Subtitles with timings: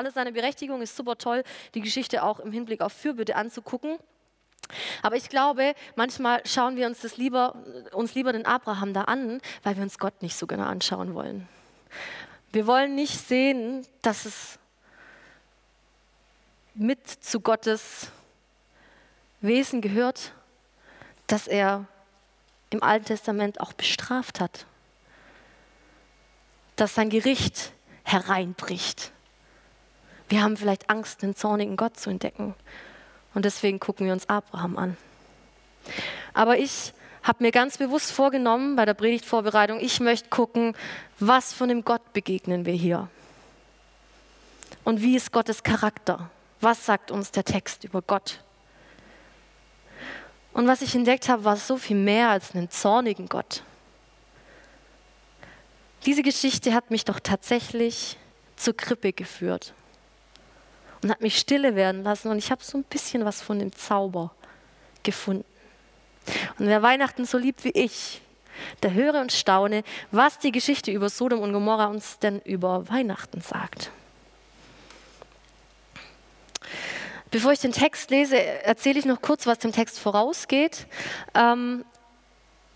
[0.00, 3.98] alles seine Berechtigung, ist super toll, die Geschichte auch im Hinblick auf Fürbitte anzugucken.
[5.02, 7.54] Aber ich glaube, manchmal schauen wir uns das lieber,
[7.92, 11.48] uns lieber den Abraham da an, weil wir uns Gott nicht so genau anschauen wollen.
[12.52, 14.58] Wir wollen nicht sehen, dass es
[16.74, 18.10] mit zu Gottes
[19.40, 20.32] Wesen gehört,
[21.26, 21.86] dass er
[22.70, 24.66] im Alten Testament auch bestraft hat,
[26.76, 27.72] dass sein Gericht
[28.04, 29.12] hereinbricht.
[30.30, 32.54] Wir haben vielleicht Angst, den zornigen Gott zu entdecken.
[33.34, 34.96] Und deswegen gucken wir uns Abraham an.
[36.32, 36.94] Aber ich
[37.24, 40.76] habe mir ganz bewusst vorgenommen bei der Predigtvorbereitung, ich möchte gucken,
[41.18, 43.08] was von dem Gott begegnen wir hier.
[44.84, 46.30] Und wie ist Gottes Charakter?
[46.60, 48.40] Was sagt uns der Text über Gott?
[50.52, 53.64] Und was ich entdeckt habe, war so viel mehr als einen zornigen Gott.
[56.06, 58.16] Diese Geschichte hat mich doch tatsächlich
[58.56, 59.74] zur Krippe geführt
[61.02, 63.72] und hat mich stille werden lassen und ich habe so ein bisschen was von dem
[63.72, 64.32] Zauber
[65.02, 65.44] gefunden.
[66.58, 68.20] Und wer Weihnachten so liebt wie ich,
[68.82, 73.40] der höre und staune, was die Geschichte über Sodom und Gomorra uns denn über Weihnachten
[73.40, 73.90] sagt.
[77.30, 80.86] Bevor ich den Text lese, erzähle ich noch kurz, was dem Text vorausgeht.
[81.34, 81.84] Ähm,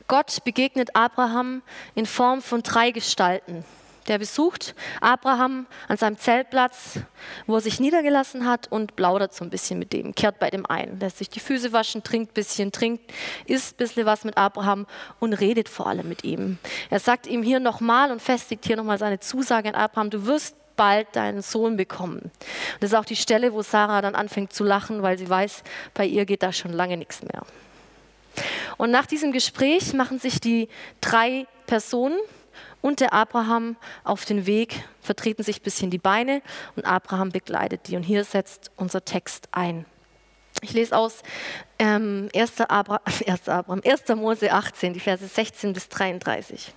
[0.07, 1.63] Gott begegnet Abraham
[1.95, 3.65] in Form von drei Gestalten.
[4.07, 7.01] Der besucht Abraham an seinem Zeltplatz,
[7.47, 10.67] wo er sich niedergelassen hat und plaudert so ein bisschen mit dem, kehrt bei dem
[10.67, 13.13] ein, lässt sich die Füße waschen, trinkt ein bisschen, trinkt,
[13.47, 14.87] isst ein bisschen was mit Abraham
[15.21, 16.59] und redet vor allem mit ihm.
[16.91, 20.57] Er sagt ihm hier nochmal und festigt hier nochmal seine Zusage an Abraham, du wirst
[20.77, 22.31] bald deinen Sohn bekommen.
[22.81, 25.63] Das ist auch die Stelle, wo Sarah dann anfängt zu lachen, weil sie weiß,
[25.95, 27.43] bei ihr geht da schon lange nichts mehr.
[28.77, 30.69] Und nach diesem Gespräch machen sich die
[31.01, 32.19] drei Personen
[32.85, 36.43] und der Abraham auf den Weg, vertreten sich ein bisschen die Beine
[36.77, 37.97] und Abraham begleitet die.
[37.97, 39.87] Und hier setzt unser Text ein.
[40.61, 41.23] Ich lese aus
[41.79, 42.61] ähm, 1.
[42.61, 43.49] Abra 1.
[43.49, 44.09] Abraham, 1.
[44.17, 46.75] Mose 18, die Verse 16 bis 33.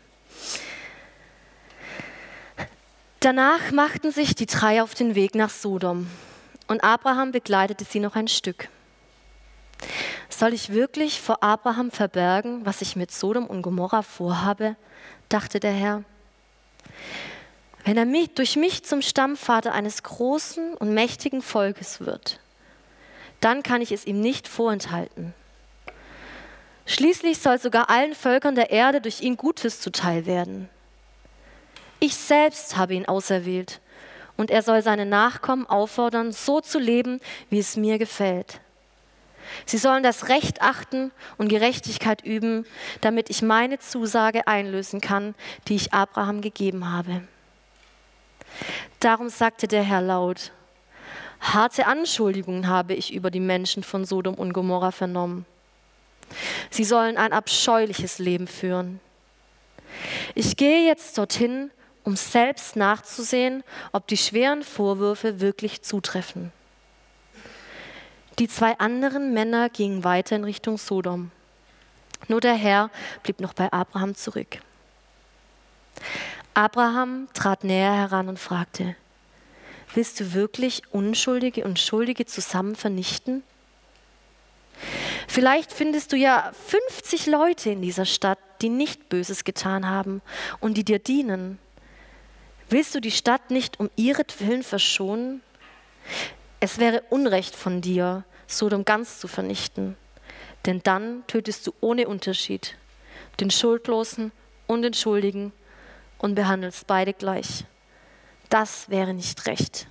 [3.20, 6.08] Danach machten sich die drei auf den Weg nach Sodom
[6.70, 8.70] und Abraham begleitete sie noch ein Stück.
[10.30, 14.78] Soll ich wirklich vor Abraham verbergen, was ich mit Sodom und Gomorra vorhabe?
[15.30, 16.04] Dachte der Herr.
[17.86, 22.40] Wenn er mich, durch mich zum Stammvater eines großen und mächtigen Volkes wird,
[23.40, 25.34] dann kann ich es ihm nicht vorenthalten.
[26.86, 30.70] Schließlich soll sogar allen Völkern der Erde durch ihn Gutes zuteil werden.
[32.00, 33.82] Ich selbst habe ihn auserwählt
[34.38, 38.62] und er soll seine Nachkommen auffordern, so zu leben, wie es mir gefällt.
[39.66, 42.66] Sie sollen das Recht achten und Gerechtigkeit üben,
[43.02, 45.36] damit ich meine Zusage einlösen kann,
[45.68, 47.22] die ich Abraham gegeben habe.
[49.00, 50.52] Darum sagte der Herr laut,
[51.40, 55.46] harte Anschuldigungen habe ich über die Menschen von Sodom und Gomorra vernommen.
[56.70, 59.00] Sie sollen ein abscheuliches Leben führen.
[60.36, 61.72] Ich gehe jetzt dorthin,
[62.04, 66.52] um selbst nachzusehen, ob die schweren Vorwürfe wirklich zutreffen.
[68.40, 71.32] Die zwei anderen Männer gingen weiter in Richtung Sodom.
[72.28, 72.92] Nur der Herr
[73.24, 74.60] blieb noch bei Abraham zurück.
[76.54, 78.96] Abraham trat näher heran und fragte,
[79.96, 83.42] willst du wirklich Unschuldige und Schuldige zusammen vernichten?
[85.28, 90.22] Vielleicht findest du ja 50 Leute in dieser Stadt, die nicht Böses getan haben
[90.60, 91.58] und die dir dienen.
[92.70, 95.42] Willst du die Stadt nicht um ihretwillen verschonen?
[96.60, 99.96] Es wäre Unrecht von dir, Sodom ganz zu vernichten,
[100.66, 102.76] denn dann tötest du ohne Unterschied
[103.40, 104.32] den Schuldlosen
[104.66, 105.54] und den Schuldigen
[106.18, 107.66] und behandelst beide gleich.
[108.50, 109.88] Das wäre nicht recht.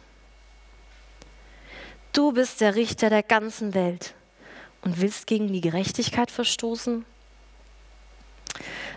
[2.12, 4.14] Du bist der Richter der ganzen Welt
[4.82, 7.04] und willst gegen die Gerechtigkeit verstoßen?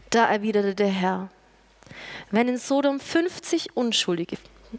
[0.09, 1.29] Da erwiderte der Herr,
[2.31, 4.37] wenn in Sodom 50 Unschuldige,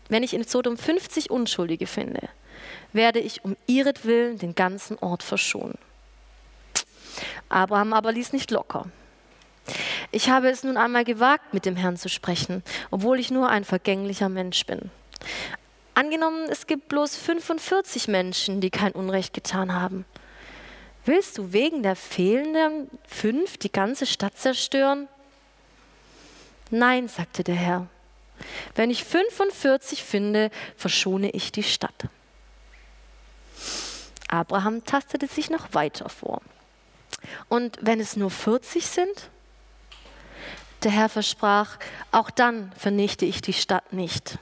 [0.08, 2.28] wenn ich in Sodom 50 Unschuldige finde,
[2.92, 5.78] werde ich um ihretwillen den ganzen Ort verschonen.
[7.48, 8.86] Abraham aber ließ nicht locker.
[10.10, 13.64] Ich habe es nun einmal gewagt, mit dem Herrn zu sprechen, obwohl ich nur ein
[13.64, 14.90] vergänglicher Mensch bin.
[15.94, 20.04] Angenommen, es gibt bloß 45 Menschen, die kein Unrecht getan haben.
[21.04, 25.08] Willst du wegen der fehlenden fünf die ganze Stadt zerstören?
[26.70, 27.86] Nein, sagte der Herr.
[28.74, 32.08] Wenn ich 45 finde, verschone ich die Stadt.
[34.30, 36.40] Abraham tastete sich noch weiter vor.
[37.48, 39.30] Und wenn es nur 40 sind?
[40.84, 41.78] Der Herr versprach,
[42.10, 44.38] auch dann vernichte ich die Stadt nicht.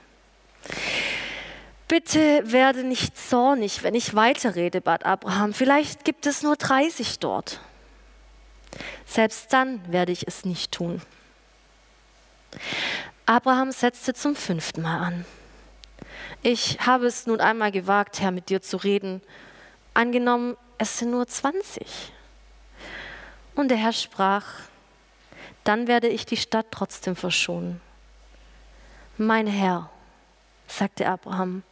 [1.89, 5.55] Bitte werde nicht zornig, wenn ich weiterrede, bat Abraham.
[5.55, 7.61] Vielleicht gibt es nur 30 dort.
[9.07, 11.01] Selbst dann werde ich es nicht tun.
[13.25, 15.25] Abraham setzte zum fünften Mal an.
[16.43, 19.23] Ich habe es nun einmal gewagt, Herr, mit dir zu reden.
[19.99, 21.85] Angenommen, es sind nur 20.
[23.57, 24.45] Und der Herr sprach,
[25.65, 27.81] dann werde ich die Stadt trotzdem verschonen.
[29.17, 29.91] Mein Herr,
[30.69, 31.65] sagte Abraham,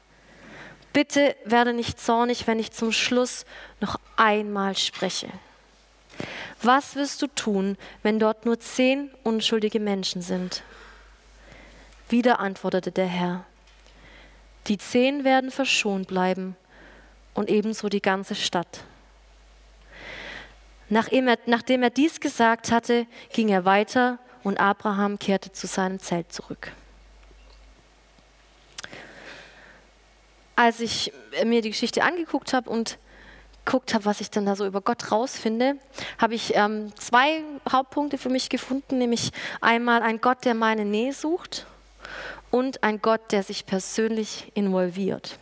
[0.92, 3.44] bitte werde nicht zornig, wenn ich zum Schluss
[3.80, 5.28] noch einmal spreche.
[6.60, 10.64] Was wirst du tun, wenn dort nur zehn unschuldige Menschen sind?
[12.08, 13.44] Wieder antwortete der Herr,
[14.66, 16.56] die zehn werden verschont bleiben
[17.36, 18.80] und ebenso die ganze Stadt.
[20.88, 25.98] Nachdem er, nachdem er dies gesagt hatte, ging er weiter und Abraham kehrte zu seinem
[25.98, 26.72] Zelt zurück.
[30.54, 31.12] Als ich
[31.44, 32.98] mir die Geschichte angeguckt habe und
[33.64, 35.76] geguckt habe, was ich denn da so über Gott rausfinde,
[36.18, 41.12] habe ich ähm, zwei Hauptpunkte für mich gefunden, nämlich einmal ein Gott, der meine Nähe
[41.12, 41.66] sucht
[42.50, 45.38] und ein Gott, der sich persönlich involviert.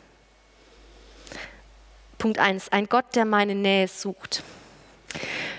[2.24, 4.42] Punkt 1, ein Gott, der meine Nähe sucht.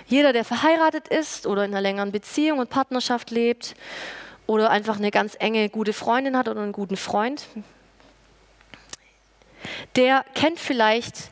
[0.08, 3.76] Jeder, der verheiratet ist oder in einer längeren Beziehung und Partnerschaft lebt
[4.48, 7.46] oder einfach eine ganz enge, gute Freundin hat oder einen guten Freund,
[9.96, 11.30] der kennt vielleicht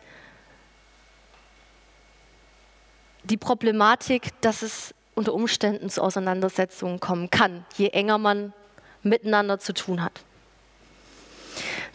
[3.24, 8.54] die Problematik, dass es unter Umständen zu Auseinandersetzungen kommen kann, je enger man
[9.02, 10.22] miteinander zu tun hat.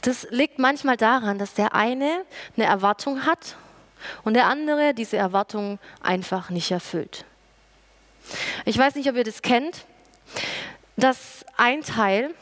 [0.02, 2.24] Das liegt manchmal daran, dass der eine
[2.56, 3.56] eine Erwartung hat
[4.24, 7.24] und der andere diese Erwartung einfach nicht erfüllt.
[8.64, 9.84] Ich weiß nicht, ob ihr das kennt,
[10.96, 12.34] dass ein Teil,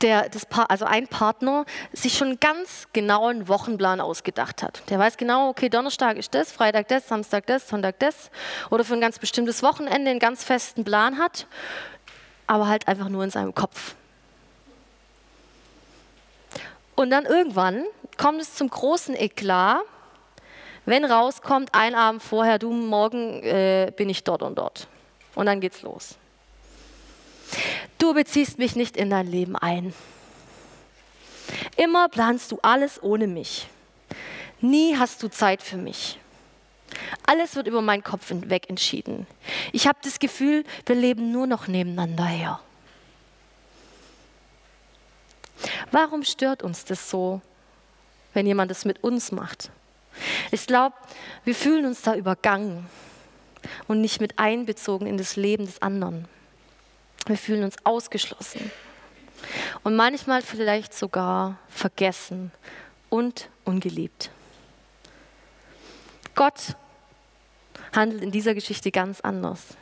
[0.00, 4.82] der, das pa also ein Partner, sich schon einen ganz genauen Wochenplan ausgedacht hat.
[4.90, 8.30] Der weiß genau, okay, Donnerstag ist das, Freitag das, Samstag das, Sonntag das
[8.70, 11.46] oder für ein ganz bestimmtes Wochenende einen ganz festen Plan hat,
[12.46, 13.94] aber halt einfach nur in seinem Kopf.
[16.94, 17.84] Und dann irgendwann
[18.16, 19.80] kommt es zum großen Eklat,
[20.84, 24.88] wenn rauskommt, ein Abend vorher, du, morgen äh, bin ich dort und dort.
[25.34, 26.16] Und dann geht's los.
[27.98, 29.94] Du beziehst mich nicht in dein Leben ein.
[31.76, 33.68] Immer planst du alles ohne mich.
[34.60, 36.18] Nie hast du Zeit für mich.
[37.26, 39.26] Alles wird über meinen Kopf hinweg entschieden.
[39.72, 42.60] Ich habe das Gefühl, wir leben nur noch nebeneinander her.
[45.90, 47.40] Warum stört uns das so,
[48.34, 49.70] wenn jemand das mit uns macht?
[50.50, 50.96] Ich glaube,
[51.44, 52.86] wir fühlen uns da übergangen
[53.88, 56.26] und nicht mit einbezogen in das Leben des anderen.
[57.26, 58.70] Wir fühlen uns ausgeschlossen
[59.84, 62.52] und manchmal vielleicht sogar vergessen
[63.08, 64.30] und ungeliebt.
[66.34, 66.76] Gott
[67.94, 69.76] handelt in dieser Geschichte ganz anders.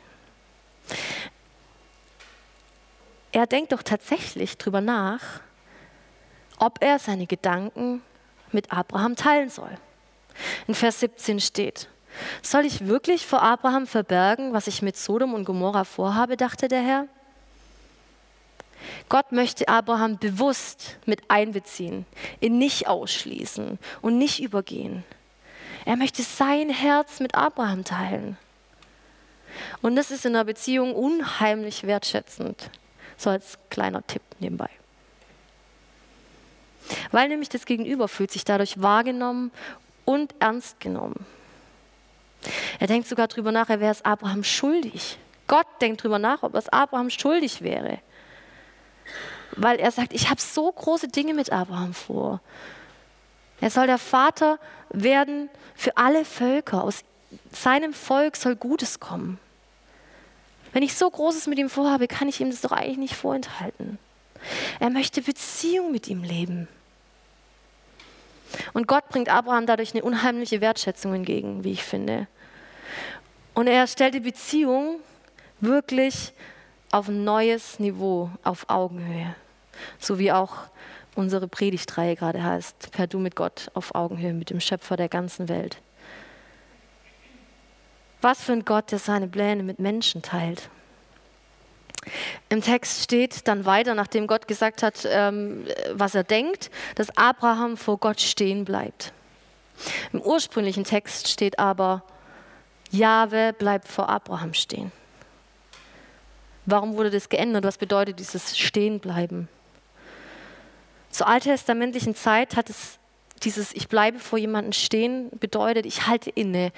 [3.31, 5.41] Er denkt doch tatsächlich darüber nach,
[6.61, 8.03] ob er seine Gedanken
[8.51, 9.71] mit Abraham teilen soll.
[10.67, 11.89] In Vers 17 steht,
[12.43, 16.81] soll ich wirklich vor Abraham verbergen, was ich mit Sodom und Gomorra vorhabe, dachte der
[16.81, 17.07] Herr.
[19.09, 22.05] Gott möchte Abraham bewusst mit einbeziehen,
[22.39, 25.03] ihn nicht ausschließen und nicht übergehen.
[25.85, 28.37] Er möchte sein Herz mit Abraham teilen.
[29.81, 32.69] Und das ist in einer Beziehung unheimlich wertschätzend.
[33.17, 34.69] So als kleiner Tipp nebenbei.
[37.11, 39.51] Weil nämlich das Gegenüber fühlt sich dadurch wahrgenommen
[40.05, 41.25] und ernst genommen.
[42.79, 45.17] Er denkt sogar darüber nach, er wäre es Abraham schuldig.
[45.47, 47.99] Gott denkt darüber nach, ob es Abraham schuldig wäre.
[49.55, 52.41] Weil er sagt, ich habe so große Dinge mit Abraham vor.
[53.59, 56.83] Er soll der Vater werden für alle Völker.
[56.83, 57.03] Aus
[57.51, 59.39] seinem Volk soll Gutes kommen.
[60.73, 63.99] Wenn ich so Großes mit ihm vorhabe, kann ich ihm das doch eigentlich nicht vorenthalten.
[64.79, 66.67] Er möchte Beziehung mit ihm leben.
[68.73, 72.27] Und Gott bringt Abraham dadurch eine unheimliche Wertschätzung entgegen, wie ich finde.
[73.53, 74.99] Und er stellt die Beziehung
[75.59, 76.33] wirklich
[76.91, 79.35] auf ein neues Niveau, auf Augenhöhe.
[79.99, 80.55] So wie auch
[81.15, 85.49] unsere Predigtreihe gerade heißt, per Du mit Gott auf Augenhöhe, mit dem Schöpfer der ganzen
[85.49, 85.77] Welt.
[88.21, 90.69] Was für ein Gott, der seine Pläne mit Menschen teilt.
[92.49, 97.77] Im Text steht dann weiter, nachdem Gott gesagt hat, ähm, was er denkt, dass Abraham
[97.77, 99.13] vor Gott stehen bleibt.
[100.13, 102.03] Im ursprünglichen Text steht aber,
[102.91, 104.91] Jahwe bleibt vor Abraham stehen.
[106.65, 107.63] Warum wurde das geändert?
[107.63, 109.47] Was bedeutet dieses Stehenbleiben?
[111.09, 112.99] Zur alttestamentlichen Zeit hat es
[113.43, 116.71] dieses Ich bleibe vor jemandem stehen bedeutet, ich halte inne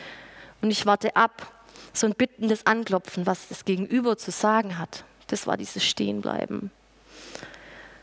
[0.62, 1.52] und ich warte ab.
[1.92, 5.04] So ein bittendes Anklopfen, was das Gegenüber zu sagen hat.
[5.34, 6.70] Das war dieses Stehenbleiben.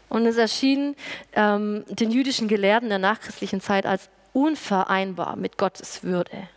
[0.09, 0.97] Und es erschien
[1.35, 6.49] ähm, den jüdischen Gelehrten der nachchristlichen Zeit als unvereinbar mit Gottes Würde.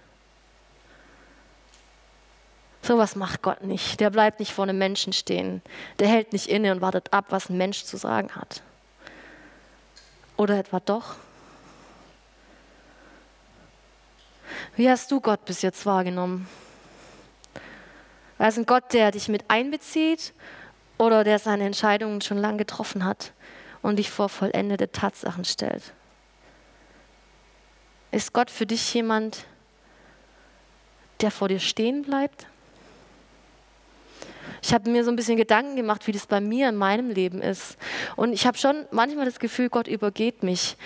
[2.81, 3.99] So was macht Gott nicht.
[3.99, 5.61] Der bleibt nicht vor einem Menschen stehen.
[5.99, 8.63] Der hält nicht inne und wartet ab, was ein Mensch zu sagen hat.
[10.37, 11.17] Oder etwa doch?
[14.75, 16.49] Wie hast du Gott bis jetzt wahrgenommen?
[18.39, 20.33] Er ist ein Gott, der dich mit einbezieht
[21.03, 23.33] oder der seine Entscheidungen schon lange getroffen hat
[23.81, 25.93] und dich vor vollendete Tatsachen stellt?
[28.11, 29.45] Ist Gott für dich jemand,
[31.21, 32.47] der vor dir stehen bleibt?
[34.61, 37.41] Ich habe mir so ein bisschen Gedanken gemacht, wie das bei mir in meinem Leben
[37.41, 37.77] ist.
[38.15, 40.77] Und ich habe schon manchmal das Gefühl, Gott übergeht mich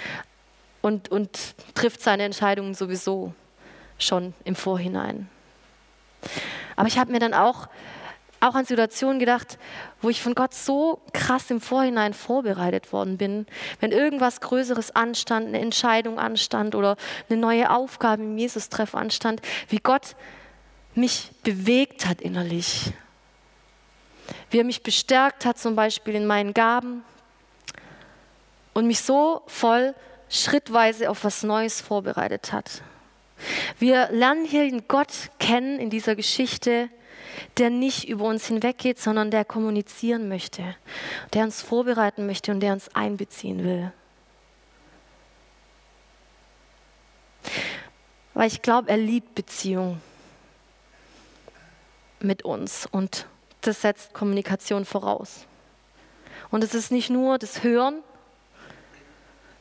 [0.81, 3.33] und, und trifft seine Entscheidungen sowieso
[4.00, 5.29] schon im Vorhinein.
[6.75, 7.67] Aber ich habe mir dann auch,
[8.39, 9.58] auch an Situationen gedacht,
[10.01, 13.46] wo ich von Gott so krass im Vorhinein vorbereitet worden bin.
[13.79, 16.98] Wenn irgendwas Größeres anstand, eine Entscheidung anstand oder
[17.29, 20.15] eine neue Aufgabe im Jesus-Treff anstand, wie Gott
[20.94, 22.94] mich bewegt hat innerlich
[24.50, 27.03] wie er mich bestärkt hat, zum Beispiel in meinen Gaben
[28.74, 29.94] und mich so voll
[30.29, 32.82] schrittweise auf was Neues vorbereitet hat.
[33.79, 36.89] Wir lernen hier einen Gott kennen in dieser Geschichte,
[37.58, 40.75] der nicht über uns hinweggeht, sondern der kommunizieren möchte,
[41.34, 43.91] der uns vorbereiten möchte und der uns einbeziehen will.
[48.34, 50.00] Weil ich glaube, er liebt Beziehung
[52.20, 53.25] mit uns und
[53.62, 55.48] das setzt Kommunikation voraus.
[56.50, 58.03] Und es ist nicht nur das Hören,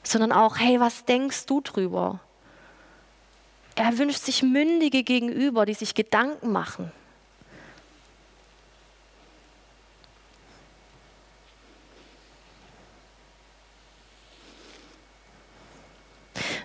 [0.03, 2.21] sondern auch, hey, was denkst du drüber?
[3.75, 6.93] Er wünscht sich mündige Gegenüber, die sich Gedanken machen.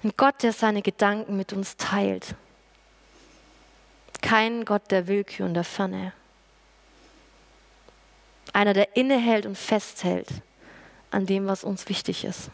[0.04, 2.36] Ein Gott, der seine Gedanken mit uns teilt.
[4.22, 6.14] Kein Gott der Willkür und der Ferne.
[8.54, 10.30] Einer, der innehält und festhält
[11.12, 12.50] an dem, was uns wichtig ist.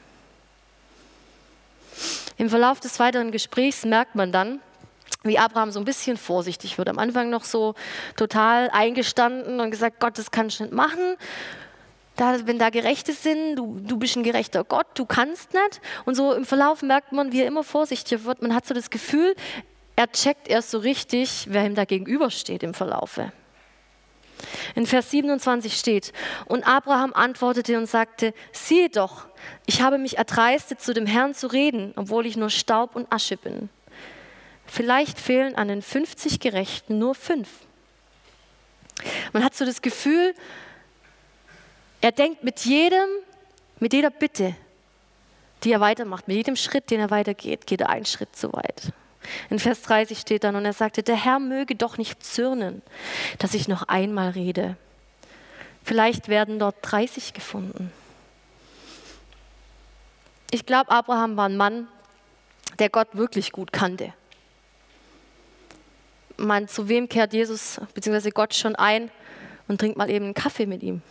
[2.37, 4.59] Im Verlauf des weiteren Gesprächs merkt man dann,
[5.23, 6.89] wie Abraham so ein bisschen vorsichtig wird.
[6.89, 7.73] Am Anfang noch so
[8.15, 11.17] total eingestanden und gesagt, Gott, das kannst du nicht machen.
[12.17, 15.81] Da, wenn da Gerechte sind, du, du bist ein gerechter Gott, du kannst nicht.
[16.05, 18.41] Und so im Verlauf merkt man, wie er immer vorsichtiger wird.
[18.41, 19.35] Man hat so das Gefühl,
[19.95, 23.31] er checkt erst so richtig, wer ihm da gegenübersteht im Verlaufe.
[24.75, 26.13] In Vers 27 steht,
[26.45, 29.27] und Abraham antwortete und sagte, siehe doch,
[29.65, 33.37] ich habe mich erdreistet, zu dem Herrn zu reden, obwohl ich nur Staub und Asche
[33.37, 33.69] bin.
[34.67, 37.49] Vielleicht fehlen an den 50 Gerechten nur fünf.
[39.33, 40.33] Man hat so das Gefühl,
[42.01, 43.07] er denkt mit jedem,
[43.79, 44.55] mit jeder Bitte,
[45.63, 48.93] die er weitermacht, mit jedem Schritt, den er weitergeht, geht er einen Schritt zu weit.
[49.49, 52.81] In Vers 30 steht dann, und er sagte, der Herr möge doch nicht zürnen,
[53.39, 54.77] dass ich noch einmal rede.
[55.83, 57.91] Vielleicht werden dort 30 gefunden.
[60.51, 61.87] Ich glaube, Abraham war ein Mann,
[62.79, 64.13] der Gott wirklich gut kannte.
[66.37, 68.29] Man, zu wem kehrt Jesus bzw.
[68.29, 69.09] Gott schon ein
[69.67, 71.01] und trinkt mal eben einen Kaffee mit ihm?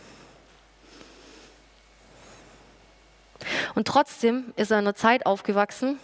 [3.77, 5.99] Und trotzdem ist er in einer Zeit aufgewachsen,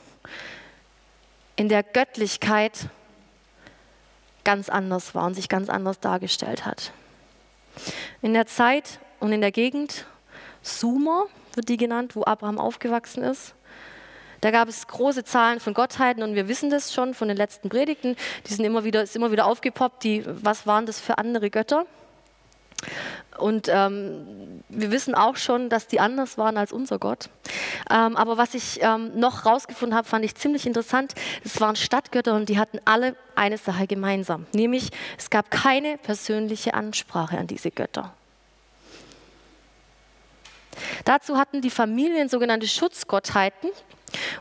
[1.56, 2.86] in der Göttlichkeit
[4.44, 6.92] ganz anders war und sich ganz anders dargestellt hat.
[8.22, 10.06] In der Zeit und in der Gegend,
[10.62, 11.26] Sumer
[11.56, 13.56] wird die genannt, wo Abraham aufgewachsen ist,
[14.42, 17.70] da gab es große Zahlen von Gottheiten und wir wissen das schon von den letzten
[17.70, 18.16] Predigten.
[18.46, 20.04] Die sind immer wieder, ist immer wieder aufgepoppt.
[20.04, 21.88] Die, was waren das für andere Götter?
[23.38, 27.30] Und ähm, wir wissen auch schon, dass die anders waren als unser Gott.
[27.90, 31.16] Ähm, aber was ich ähm, noch rausgefunden habe, fand ich ziemlich interessant.
[31.44, 36.76] Es waren Stadtgötter und die hatten alle eine Sache gemeinsam, nämlich es gab keine persönliche
[36.76, 38.14] Ansprache an diese Götter.
[41.06, 43.70] Dazu hatten die Familien sogenannte Schutzgottheiten,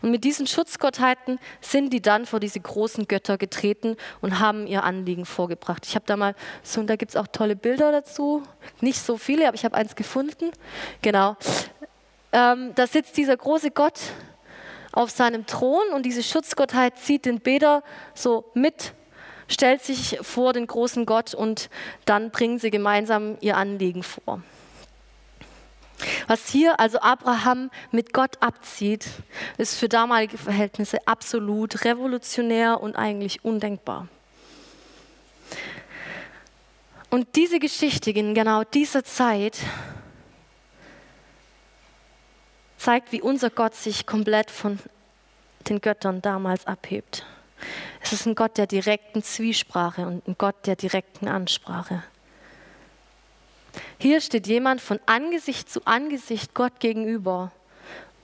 [0.01, 4.85] und mit diesen Schutzgottheiten sind die dann vor diese großen Götter getreten und haben ihr
[4.85, 5.87] Anliegen vorgebracht.
[5.87, 8.43] Ich habe da mal so, und da gibt es auch tolle Bilder dazu.
[8.81, 10.51] Nicht so viele, aber ich habe eins gefunden.
[11.03, 11.37] Genau.
[12.33, 14.01] Ähm, da sitzt dieser große Gott
[14.93, 17.83] auf seinem Thron und diese Schutzgottheit zieht den Beter
[18.15, 18.93] so mit,
[19.49, 21.71] stellt sich vor den großen Gott und
[22.05, 24.43] dann bringen sie gemeinsam ihr Anliegen vor.
[26.27, 29.07] Was hier also Abraham mit Gott abzieht,
[29.59, 34.09] ist für damalige Verhältnisse absolut revolutionär und eigentlich undenkbar.
[37.11, 39.59] Und diese Geschichte in genau dieser Zeit
[42.79, 44.79] zeigt, wie unser Gott sich komplett von
[45.69, 47.25] den Göttern damals abhebt.
[48.01, 52.03] Es ist ein Gott der direkten Zwiesprache und ein Gott der direkten Ansprache.
[54.03, 57.53] Hier steht jemand von Angesicht zu Angesicht Gott gegenüber,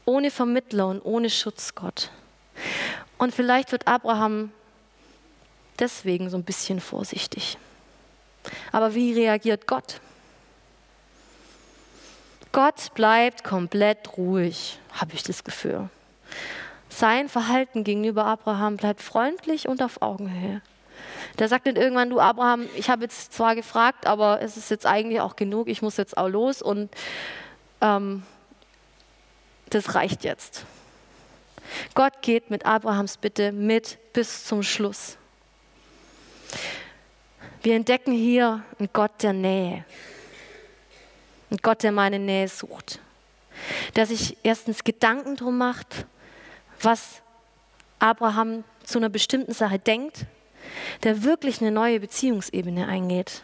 [0.07, 2.11] ohne Vermittler und ohne Schutzgott.
[3.17, 4.51] Und vielleicht wird Abraham
[5.79, 7.59] deswegen so ein bisschen vorsichtig.
[8.73, 10.01] Aber wie reagiert Gott?
[12.51, 15.89] Gott bleibt komplett ruhig, habe ich das Gefühl.
[16.89, 20.61] Sein Verhalten gegenüber Abraham bleibt freundlich und auf Augenhöhe.
[21.39, 24.87] Der sagt dann irgendwann, du Abraham, ich habe jetzt zwar gefragt, aber es ist jetzt
[24.87, 26.91] eigentlich auch genug, ich muss jetzt auch los und
[27.81, 28.23] ähm,
[29.71, 30.65] das reicht jetzt.
[31.95, 35.17] Gott geht mit Abrahams Bitte mit bis zum Schluss.
[37.63, 39.85] Wir entdecken hier einen Gott der Nähe.
[41.51, 43.01] Einen Gott, der meine Nähe sucht.
[43.97, 46.07] Der sich erstens Gedanken drum macht,
[46.81, 47.23] was
[47.99, 50.27] Abraham zu einer bestimmten Sache denkt,
[51.05, 53.43] der wirklich eine neue Beziehungsebene eingeht.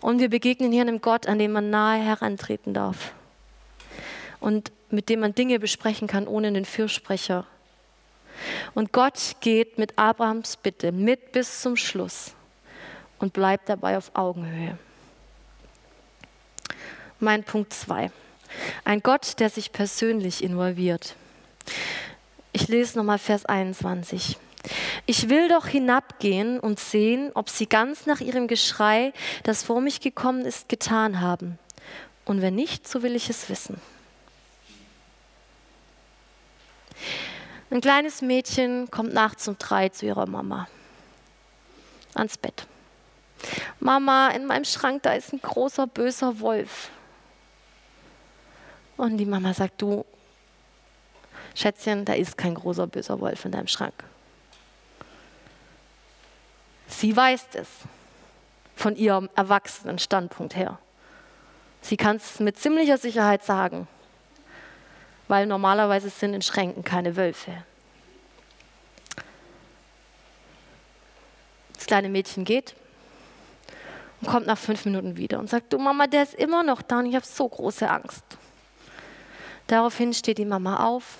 [0.00, 3.12] Und wir begegnen hier einem Gott, an dem man nahe herantreten darf.
[4.40, 7.46] Und mit dem man Dinge besprechen kann ohne den Fürsprecher
[8.74, 12.32] und Gott geht mit Abrahams Bitte mit bis zum Schluss
[13.18, 14.78] und bleibt dabei auf Augenhöhe.
[17.20, 18.10] Mein Punkt 2.
[18.84, 21.14] Ein Gott, der sich persönlich involviert.
[22.52, 24.36] Ich lese nochmal Vers 21.
[25.06, 30.00] Ich will doch hinabgehen und sehen, ob sie ganz nach ihrem Geschrei, das vor mich
[30.00, 31.58] gekommen ist, getan haben.
[32.24, 33.80] Und wenn nicht, so will ich es wissen.
[37.70, 40.68] Ein kleines Mädchen kommt nachts um drei zu ihrer Mama
[42.14, 42.66] ans Bett.
[43.80, 46.90] Mama, in meinem Schrank, da ist ein großer, böser Wolf.
[48.96, 50.04] Und die Mama sagt, du,
[51.54, 53.94] Schätzchen, da ist kein großer, böser Wolf in deinem Schrank.
[56.92, 57.68] Sie weiß es
[58.76, 60.78] von ihrem erwachsenen Standpunkt her.
[61.80, 63.88] Sie kann es mit ziemlicher Sicherheit sagen
[65.32, 67.64] weil normalerweise sind in Schränken keine Wölfe.
[71.72, 72.74] Das kleine Mädchen geht
[74.20, 76.98] und kommt nach fünf Minuten wieder und sagt, du Mama, der ist immer noch da
[76.98, 78.22] und ich habe so große Angst.
[79.68, 81.16] Daraufhin steht die Mama auf,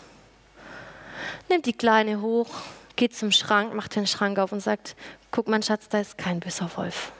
[1.49, 2.51] nimmt die Kleine hoch,
[2.97, 4.95] geht zum Schrank, macht den Schrank auf und sagt,
[5.33, 7.11] guck mein Schatz, da ist kein böser Wolf.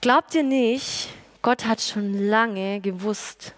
[0.00, 1.08] Glaubt ihr nicht,
[1.42, 3.54] Gott hat schon lange gewusst,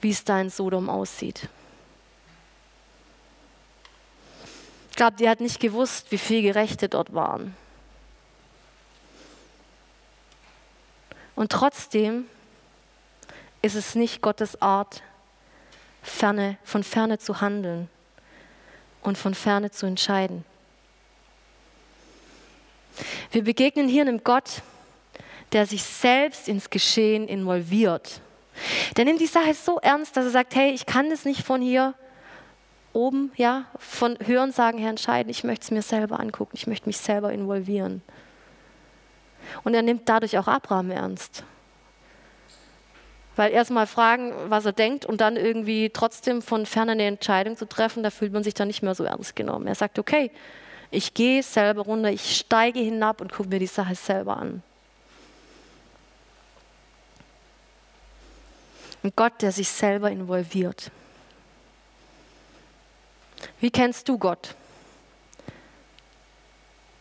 [0.00, 1.48] wie es da in Sodom aussieht.
[4.96, 7.54] Glaube, die hat nicht gewusst, wie viele Gerechte dort waren.
[11.36, 12.26] Und trotzdem
[13.62, 15.02] ist es nicht Gottes Art,
[16.02, 17.88] ferne, von ferne zu handeln
[19.08, 20.44] und von ferne zu entscheiden.
[23.30, 24.62] Wir begegnen hier einem Gott,
[25.52, 28.20] der sich selbst ins Geschehen involviert.
[28.96, 31.60] Der nimmt die Sache so ernst, dass er sagt, hey, ich kann das nicht von
[31.60, 31.94] hier
[32.92, 35.30] oben, ja, von Hörensagen her entscheiden.
[35.30, 36.52] Ich möchte es mir selber angucken.
[36.54, 38.02] Ich möchte mich selber involvieren.
[39.62, 41.44] Und er nimmt dadurch auch Abraham ernst.
[43.38, 47.68] Weil erstmal fragen, was er denkt und dann irgendwie trotzdem von fern eine Entscheidung zu
[47.68, 49.68] treffen, da fühlt man sich dann nicht mehr so ernst genommen.
[49.68, 50.32] Er sagt, okay,
[50.90, 54.64] ich gehe selber runter, ich steige hinab und gucke mir die Sache selber an.
[59.04, 60.90] Ein Gott, der sich selber involviert.
[63.60, 64.56] Wie kennst du Gott?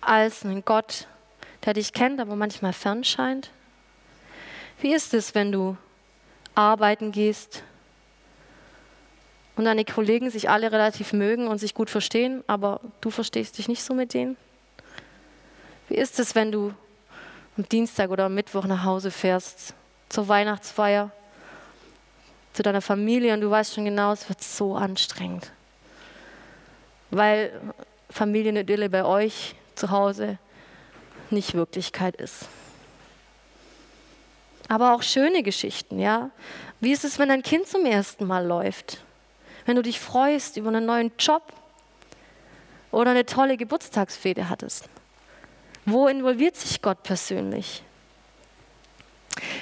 [0.02, 1.08] Als einen Gott,
[1.66, 3.50] der dich kennt, aber manchmal fern scheint?
[4.80, 5.78] Wie ist es, wenn du
[6.58, 7.64] arbeiten gehst
[9.56, 13.68] und deine Kollegen sich alle relativ mögen und sich gut verstehen, aber du verstehst dich
[13.68, 14.38] nicht so mit denen?
[15.88, 16.74] Wie ist es, wenn du
[17.58, 19.74] am Dienstag oder am Mittwoch nach Hause fährst
[20.10, 21.12] zur Weihnachtsfeier
[22.54, 25.52] zu deiner Familie und du weißt schon genau, es wird so anstrengend.
[27.12, 27.52] Weil
[28.10, 30.40] Familienidylle bei euch zu Hause
[31.30, 32.48] nicht Wirklichkeit ist.
[34.68, 36.30] Aber auch schöne Geschichten, ja.
[36.80, 39.04] Wie ist es, wenn dein Kind zum ersten Mal läuft?
[39.66, 41.42] Wenn du dich freust über einen neuen Job
[42.92, 44.90] oder eine tolle Geburtstagsfete hattest?
[45.86, 47.84] Wo involviert sich Gott persönlich?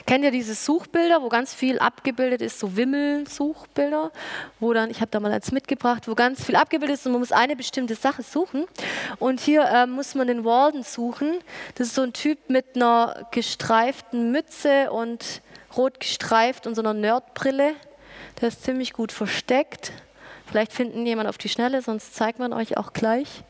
[0.06, 4.12] Kennt ihr diese Suchbilder, wo ganz viel abgebildet ist, so Wimmel-Suchbilder,
[4.60, 7.22] wo dann, ich habe da mal eins mitgebracht, wo ganz viel abgebildet ist und man
[7.22, 8.66] muss eine bestimmte Sache suchen.
[9.20, 11.40] Und hier äh, muss man den Walden suchen.
[11.76, 15.42] Das ist so ein Typ mit einer gestreiften Mütze und
[15.76, 17.74] rot gestreift und so einer Nerdbrille.
[18.42, 19.92] Der ist ziemlich gut versteckt.
[20.46, 23.44] Vielleicht finden jemand auf die Schnelle, sonst zeigt man euch auch gleich.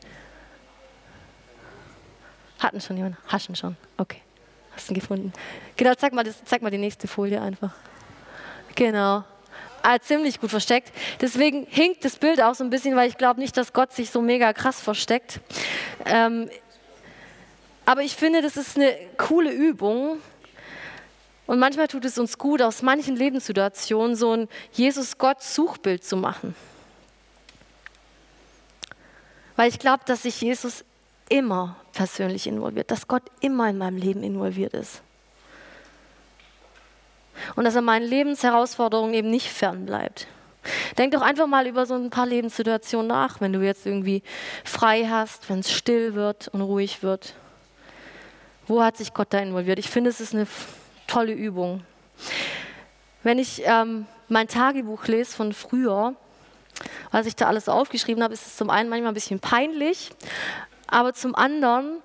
[2.58, 3.16] Hatten schon jemand?
[3.28, 3.76] Haschen schon.
[3.98, 4.22] Okay.
[4.76, 5.32] Hast ihn gefunden?
[5.76, 7.72] Genau, zeig mal, das, zeig mal die nächste Folie einfach.
[8.74, 9.24] Genau.
[9.82, 10.92] Ah, ziemlich gut versteckt.
[11.20, 14.10] Deswegen hinkt das Bild auch so ein bisschen, weil ich glaube nicht, dass Gott sich
[14.10, 15.40] so mega krass versteckt.
[16.04, 16.50] Ähm,
[17.86, 20.18] aber ich finde, das ist eine coole Übung.
[21.46, 26.54] Und manchmal tut es uns gut, aus manchen Lebenssituationen so ein Jesus-Gott-Suchbild zu machen.
[29.54, 30.84] Weil ich glaube, dass sich Jesus
[31.28, 35.02] immer persönlich involviert, dass Gott immer in meinem Leben involviert ist.
[37.54, 40.26] Und dass er meinen Lebensherausforderungen eben nicht fernbleibt.
[40.98, 44.22] Denk doch einfach mal über so ein paar Lebenssituationen nach, wenn du jetzt irgendwie
[44.64, 47.34] frei hast, wenn es still wird und ruhig wird.
[48.66, 49.78] Wo hat sich Gott da involviert?
[49.78, 50.46] Ich finde, es ist eine
[51.06, 51.84] tolle Übung.
[53.22, 56.14] Wenn ich ähm, mein Tagebuch lese von früher,
[57.10, 60.10] was ich da alles aufgeschrieben habe, ist es zum einen manchmal ein bisschen peinlich,
[60.86, 62.00] aber zum anderen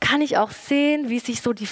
[0.00, 1.68] kann ich auch sehen, wie sich so die,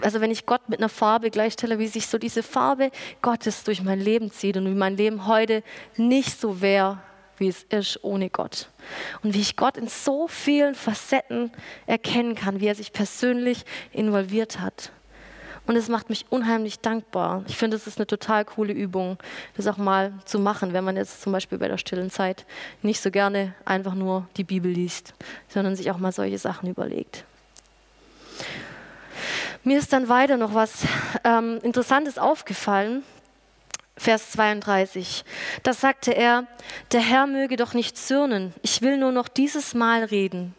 [0.00, 2.90] also wenn ich Gott mit einer Farbe gleichstelle, wie sich so diese Farbe
[3.22, 5.62] Gottes durch mein Leben zieht und wie mein Leben heute
[5.96, 6.98] nicht so wäre,
[7.38, 8.68] wie es ist ohne Gott.
[9.22, 11.50] Und wie ich Gott in so vielen Facetten
[11.86, 14.90] erkennen kann, wie er sich persönlich involviert hat.
[15.66, 17.42] Und es macht mich unheimlich dankbar.
[17.48, 19.18] Ich finde, es ist eine total coole Übung,
[19.56, 22.46] das auch mal zu machen, wenn man jetzt zum Beispiel bei der stillen Zeit
[22.82, 25.14] nicht so gerne einfach nur die Bibel liest,
[25.48, 27.24] sondern sich auch mal solche Sachen überlegt.
[29.64, 30.84] Mir ist dann weiter noch was
[31.24, 33.02] ähm, Interessantes aufgefallen.
[33.96, 35.24] Vers 32.
[35.62, 36.46] Da sagte er,
[36.92, 40.54] der Herr möge doch nicht zürnen, ich will nur noch dieses Mal reden.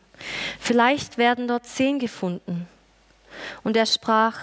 [0.60, 2.67] Vielleicht werden dort zehn gefunden.
[3.63, 4.38] Und er sprach,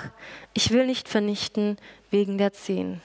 [0.53, 1.79] ich will nicht vernichten
[2.11, 3.01] wegen der zehn.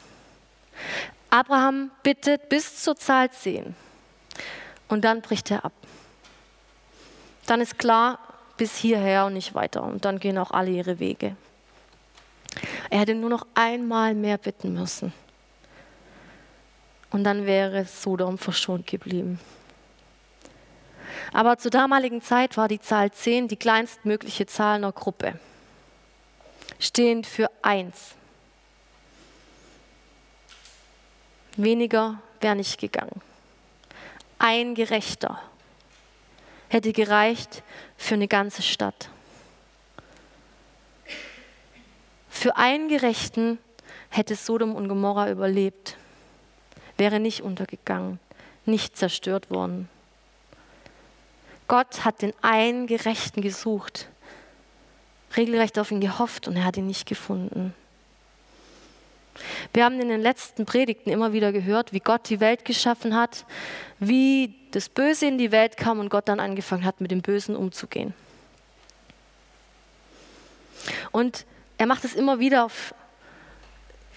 [1.30, 3.76] Abraham bittet bis zur Zahl zehn.
[4.88, 5.74] Und dann bricht er ab.
[7.46, 8.20] Dann ist klar,
[8.58, 9.84] bis hierher und nicht weiter.
[9.84, 11.36] Und dann gehen auch alle ihre Wege.
[12.90, 15.14] Er hätte nur noch einmal mehr bitten müssen.
[17.12, 19.40] Und dann wäre Sodom verschont geblieben.
[21.32, 25.40] Aber zur damaligen Zeit war die Zahl 10 die kleinstmögliche Zahl einer Gruppe
[26.80, 28.16] stehend für eins.
[31.58, 33.22] Weniger wäre nicht gegangen.
[34.38, 35.42] Ein Gerechter
[36.70, 37.64] hätte gereicht
[37.98, 39.10] für eine ganze Stadt.
[42.30, 43.60] Für einen Gerechten
[44.10, 45.98] hätte Sodom und Gomorra überlebt,
[46.96, 48.20] wäre nicht untergegangen,
[48.66, 49.90] nicht zerstört worden.
[51.68, 54.08] Gott hat den einen Gerechten gesucht,
[55.36, 57.74] regelrecht auf ihn gehofft und er hat ihn nicht gefunden.
[59.74, 63.46] Wir haben in den letzten Predigten immer wieder gehört, wie Gott die Welt geschaffen hat,
[64.00, 67.56] wie das Böse in die Welt kam und Gott dann angefangen hat, mit dem Bösen
[67.56, 68.14] umzugehen.
[71.12, 71.46] Und
[71.78, 72.94] er macht es immer wieder auf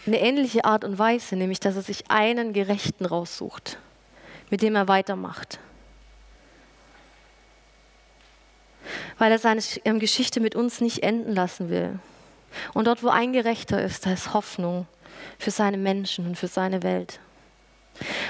[0.07, 3.79] eine ähnliche Art und Weise, nämlich dass er sich einen Gerechten raussucht,
[4.51, 5.61] mit dem er weitermacht.
[9.18, 11.99] Weil er seine ähm, Geschichte mit uns nicht enden lassen will.
[12.75, 14.87] Und dort, wo ein Gerechter ist, da ist Hoffnung
[15.38, 17.21] für seine Menschen und für seine Welt.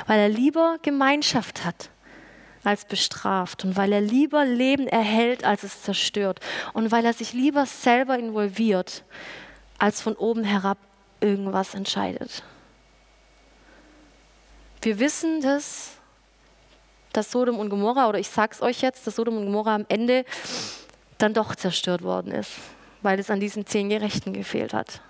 [0.07, 1.91] Weil er lieber Gemeinschaft hat
[2.65, 6.41] als bestraft und weil er lieber Leben erhält, als es zerstört
[6.73, 9.05] und weil er sich lieber selber involviert,
[9.79, 10.79] als von oben herab
[11.21, 12.45] irgendwas entscheidet.
[14.81, 15.97] Wir wissen das
[17.13, 20.25] dass Sodom und Gomorra, oder ich sag's euch jetzt, dass Sodom und Gomorra am Ende
[21.19, 22.51] dann doch zerstört worden ist,
[23.03, 25.01] weil es an diesen zehn Gerechten gefehlt hat.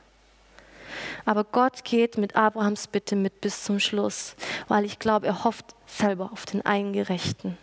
[1.25, 4.35] Aber Gott geht mit Abrahams Bitte mit bis zum Schluss,
[4.69, 7.57] weil ich glaube, er hofft selber auf den einen Gerechten.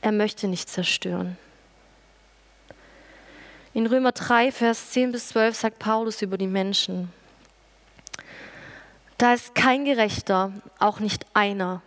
[0.00, 1.36] Er möchte nicht zerstören.
[3.74, 7.12] In Römer 3, Vers 10 bis 12 sagt Paulus über die Menschen,
[9.16, 11.80] da ist kein Gerechter, auch nicht einer.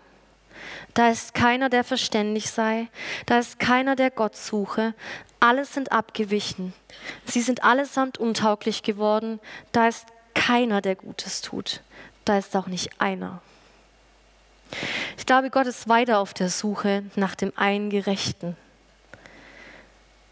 [0.93, 2.87] Da ist keiner, der verständig sei.
[3.25, 4.93] Da ist keiner, der Gott suche.
[5.39, 6.73] Alle sind abgewichen.
[7.25, 9.39] Sie sind allesamt untauglich geworden.
[9.71, 11.81] Da ist keiner, der Gutes tut.
[12.23, 13.41] Da ist auch nicht einer.
[15.17, 18.57] Ich glaube, Gott ist weiter auf der Suche nach dem einen Gerechten.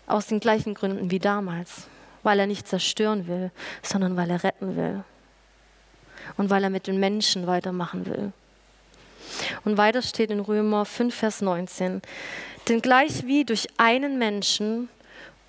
[0.08, 1.88] Aus den gleichen Gründen wie damals.
[2.24, 5.04] weil er nicht zerstören will, sondern weil er retten will
[6.38, 8.32] und weil er mit den Menschen weitermachen will.
[9.66, 12.02] Und weiter steht in Römer 5, Vers 19,
[12.70, 14.90] denn gleich wie durch einen Menschen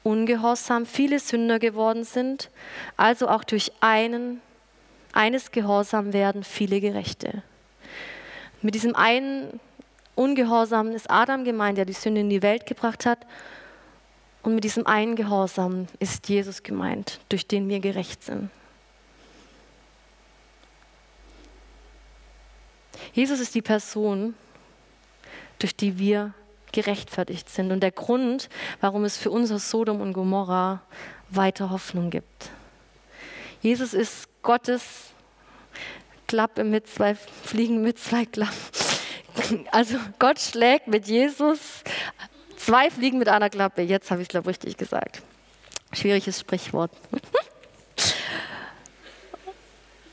[0.02, 2.50] ungehorsam viele Sünder geworden sind,
[2.96, 4.40] also auch durch einen,
[5.12, 7.42] eines Gehorsam werden viele Gerechte.
[8.62, 9.60] Mit diesem einen
[10.14, 13.18] Ungehorsam ist Adam gemeint, der die Sünde in die Welt gebracht hat.
[14.42, 18.50] Und mit diesem einen Gehorsam ist Jesus gemeint, durch den wir gerecht sind.
[23.14, 24.34] Jesus ist die Person,
[25.58, 26.34] durch die wir
[26.72, 28.48] gerechtfertigt sind und der Grund,
[28.80, 30.82] warum es für unser Sodom und Gomorra
[31.30, 32.50] weiter Hoffnung gibt.
[33.62, 35.10] Jesus ist Gottes
[36.26, 38.54] Klappe mit zwei Fliegen mit zwei Klappen.
[39.70, 41.84] Also Gott schlägt mit Jesus
[42.56, 43.82] zwei Fliegen mit einer Klappe.
[43.82, 45.22] Jetzt habe ich es glaube ich richtig gesagt.
[45.92, 46.90] Schwieriges Sprichwort.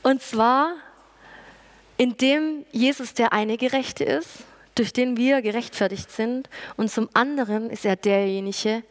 [0.02, 0.74] Und zwar,
[1.96, 6.48] indem Jesus der eine Gerechte ist durch den wir gerechtfertigt sind.
[6.76, 8.82] Und zum anderen ist er derjenige,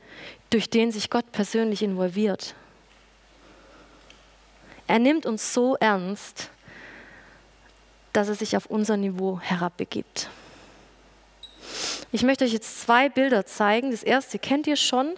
[0.49, 2.55] durch den sich Gott persönlich involviert.
[4.87, 6.49] Er nimmt uns so ernst,
[8.13, 10.29] dass er sich auf unser Niveau herabbegibt.
[12.11, 13.91] Ich möchte euch jetzt zwei Bilder zeigen.
[13.91, 15.13] Das erste kennt ihr schon.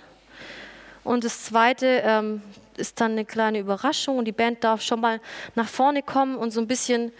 [1.03, 2.43] Und das zweite ähm,
[2.77, 4.19] ist dann eine kleine Überraschung.
[4.19, 5.19] Und die Band darf schon mal
[5.55, 7.11] nach vorne kommen und so ein bisschen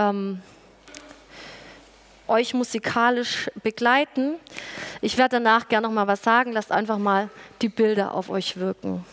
[0.00, 0.42] ähm,
[2.28, 4.36] euch musikalisch begleiten.
[5.00, 6.52] Ich werde danach gerne noch mal was sagen.
[6.52, 7.28] Lasst einfach mal
[7.60, 9.04] die Bilder auf euch wirken.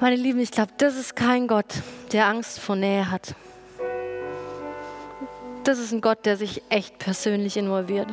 [0.00, 1.82] Meine Lieben, ich glaube, das ist kein Gott,
[2.12, 3.34] der Angst vor Nähe hat.
[5.64, 8.06] Das ist ein Gott, der sich echt persönlich involviert.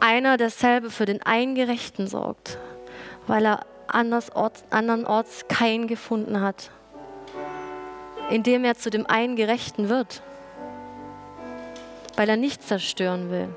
[0.00, 2.58] Einer, der selber für den Eingerechten sorgt,
[3.26, 6.70] weil er andersorts, andernorts keinen gefunden hat,
[8.30, 10.22] indem er zu dem Eingerechten wird,
[12.16, 13.54] weil er nicht zerstören will,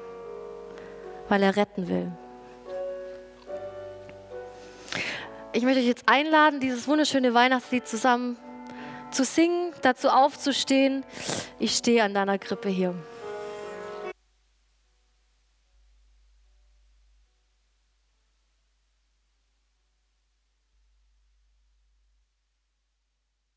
[1.29, 2.11] weil er retten will.
[5.59, 8.37] Ich möchte euch jetzt einladen, dieses wunderschöne Weihnachtslied zusammen
[9.11, 11.03] zu singen, dazu aufzustehen.
[11.59, 12.95] Ich stehe an deiner Krippe hier.